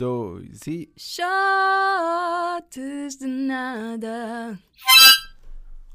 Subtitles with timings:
[0.00, 0.90] dois e.
[0.96, 1.18] Shots
[3.18, 4.58] de nada.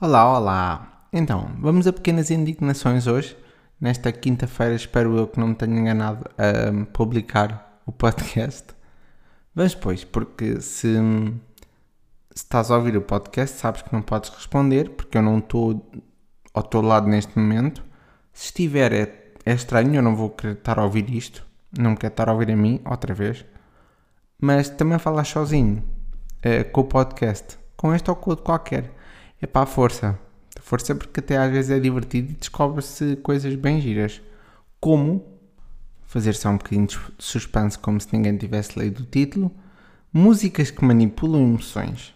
[0.00, 1.08] Olá, olá!
[1.12, 3.36] Então, vamos a pequenas indignações hoje.
[3.80, 8.68] Nesta quinta-feira, espero eu que não me tenha enganado a publicar o podcast.
[9.52, 11.32] Vamos, pois, porque se, se
[12.36, 15.90] estás a ouvir o podcast, sabes que não podes responder, porque eu não estou
[16.54, 17.82] ao teu lado neste momento.
[18.32, 21.44] Se estiver, é, é estranho, eu não vou querer estar a ouvir isto.
[21.76, 23.44] Não quero estar a ouvir a mim, outra vez.
[24.40, 25.82] Mas também falar sozinho,
[26.42, 28.92] eh, com o podcast, com este ou com outro qualquer.
[29.40, 30.18] É para a força.
[30.60, 34.20] Força porque até às vezes é divertido e descobre-se coisas bem giras.
[34.80, 35.24] Como
[36.02, 39.50] fazer só um bocadinho de suspense como se ninguém tivesse lido o título.
[40.12, 42.14] Músicas que manipulam emoções.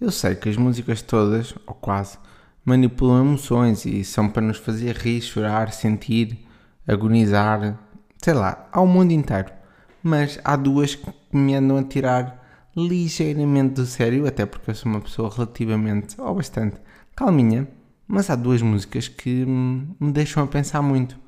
[0.00, 2.18] Eu sei que as músicas todas, ou quase,
[2.64, 6.46] manipulam emoções e são para nos fazer rir, chorar, sentir,
[6.86, 7.78] agonizar,
[8.22, 9.52] sei lá, ao mundo inteiro.
[10.06, 14.92] Mas há duas que me andam a tirar ligeiramente do sério, até porque eu sou
[14.92, 16.76] uma pessoa relativamente, ou bastante,
[17.16, 17.66] calminha,
[18.06, 21.18] mas há duas músicas que me deixam a pensar muito.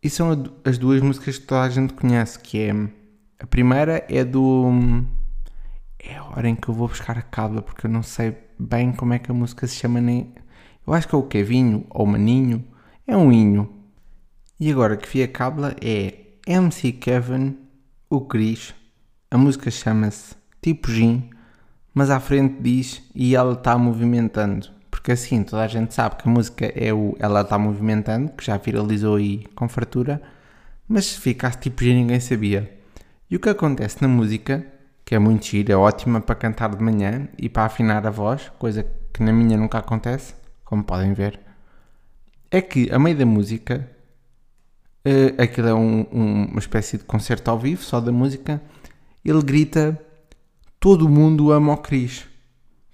[0.00, 0.30] E são
[0.64, 2.72] as duas músicas que toda a gente conhece, que é...
[3.40, 4.70] A primeira é do...
[5.98, 8.92] É a hora em que eu vou buscar a cábula, porque eu não sei bem
[8.92, 10.32] como é que a música se chama nem...
[10.86, 12.64] Eu acho que é o Kevinho, ou Maninho.
[13.08, 13.68] É um inho.
[14.60, 17.61] E agora que vi a cábula é MC Kevin,
[18.14, 18.74] o Cris.
[19.30, 21.30] A música chama-se Tipo Gin,
[21.94, 24.68] mas à frente diz e ela está movimentando
[25.02, 28.44] porque assim toda a gente sabe que a música é o Ela está movimentando, que
[28.44, 30.22] já viralizou aí com fartura,
[30.86, 32.70] mas se ficasse tipo G ninguém sabia.
[33.28, 34.64] E o que acontece na música,
[35.04, 38.52] que é muito gira, é ótima para cantar de manhã e para afinar a voz,
[38.60, 41.40] coisa que na minha nunca acontece, como podem ver,
[42.48, 43.90] é que a meio da música,
[45.06, 48.62] uh, aquilo é um, um, uma espécie de concerto ao vivo, só da música,
[49.24, 50.00] ele grita:
[50.78, 52.26] Todo mundo ama o Cris.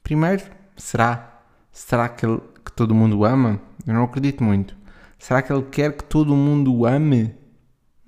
[0.03, 0.45] Primeiro,
[0.77, 1.43] será?
[1.73, 3.61] Será que, ele, que todo mundo ama?
[3.87, 4.77] Eu não acredito muito.
[5.19, 7.35] Será que ele quer que todo mundo o ame?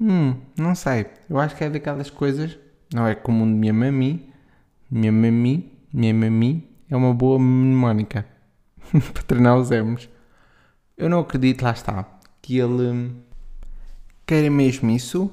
[0.00, 1.06] Hum, não sei.
[1.28, 2.58] Eu acho que é daquelas coisas.
[2.92, 4.32] Não é como de minha mami.
[4.90, 8.26] Minha mami, minha mami é uma boa mnemónica
[9.12, 10.08] para treinar os M's.
[10.96, 12.06] Eu não acredito, lá está,
[12.42, 13.14] que ele
[14.30, 15.28] queira mesmo isso,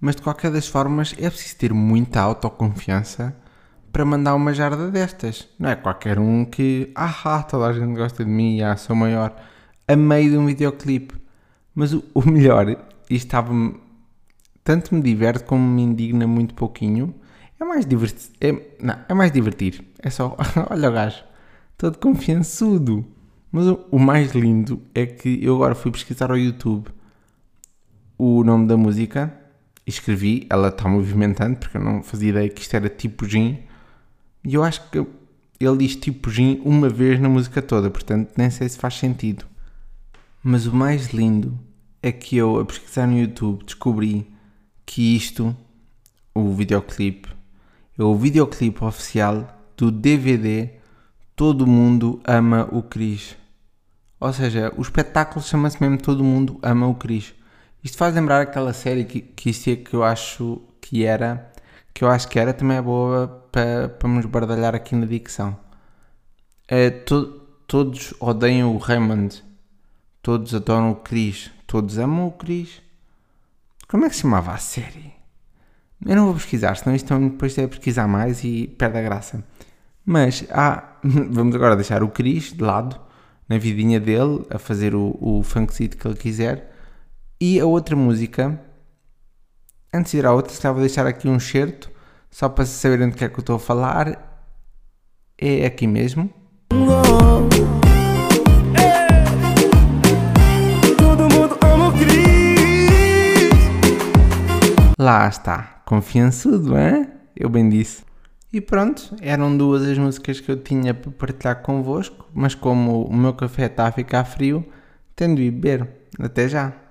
[0.00, 3.36] mas de qualquer das formas é preciso ter muita autoconfiança
[3.92, 5.46] para mandar uma jarda destas.
[5.58, 9.36] Não é qualquer um que, ah, toda a gente gosta de mim, ah, sou maior,
[9.86, 11.14] a meio de um videoclipe.
[11.74, 13.78] Mas o, melhor, e estava-me,
[14.64, 17.14] tanto me diverte como me indigna muito pouquinho,
[17.60, 19.84] é mais divertido, é, não, é mais divertido.
[19.98, 20.38] É só,
[20.70, 21.22] olha o gajo,
[21.76, 23.04] todo confiançudo.
[23.50, 26.90] Mas o, o mais lindo é que eu agora fui pesquisar ao YouTube
[28.24, 29.36] o nome da música
[29.84, 33.58] escrevi, ela está movimentando, porque eu não fazia ideia que isto era tipo gin,
[34.44, 35.04] e eu acho que
[35.58, 39.44] ele diz tipo gin uma vez na música toda, portanto nem sei se faz sentido.
[40.40, 41.58] Mas o mais lindo
[42.00, 44.32] é que eu, a pesquisar no YouTube, descobri
[44.86, 45.56] que isto,
[46.32, 47.28] o videoclipe,
[47.98, 50.70] é o videoclipe oficial do DVD
[51.34, 53.36] Todo Mundo Ama o Cris.
[54.20, 57.34] Ou seja, o espetáculo chama-se mesmo Todo Mundo Ama o Cris.
[57.82, 61.52] Isto faz lembrar aquela série que, que isto é que eu acho que era
[61.94, 65.56] que eu acho que era também é boa para, para nos bardalhar aqui na dicção.
[66.66, 69.42] É, to, todos odeiam o Raymond,
[70.22, 72.80] todos adoram o Chris, todos amam o Chris.
[73.88, 75.12] Como é que se chamava a série?
[76.04, 79.44] Eu não vou pesquisar, senão isto depois é pesquisar mais e perde a graça.
[80.04, 82.98] Mas há, vamos agora deixar o Chris de lado,
[83.48, 86.71] na vidinha dele, a fazer o, o funkzito que ele quiser.
[87.44, 88.60] E a outra música
[89.92, 91.90] Antes de ir à outra, estava a deixar aqui um certo,
[92.30, 94.46] só para saberem do que é que eu estou a falar.
[95.36, 96.32] É aqui mesmo.
[104.96, 107.08] Lá está, confiançudo, hein?
[107.34, 108.04] Eu bem disse.
[108.52, 113.16] E pronto, eram duas as músicas que eu tinha para partilhar convosco, mas como o
[113.16, 114.64] meu café está a ficar frio,
[115.16, 115.88] tendo de beber.
[116.20, 116.81] Até já!